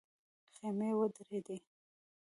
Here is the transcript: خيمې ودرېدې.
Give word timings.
خيمې 0.55 0.89
ودرېدې. 0.97 1.57